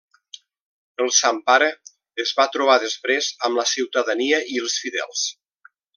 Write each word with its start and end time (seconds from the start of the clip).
El 1.03 1.11
Sant 1.17 1.41
Pare 1.51 1.67
es 2.25 2.33
va 2.39 2.47
trobar 2.55 2.77
després 2.85 3.27
amb 3.49 3.61
la 3.63 3.67
ciutadania 3.73 4.41
i 4.55 4.59
els 4.65 4.79
fidels. 4.87 5.29